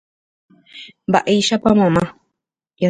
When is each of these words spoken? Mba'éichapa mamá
Mba'éichapa 1.09 1.69
mamá 1.79 2.03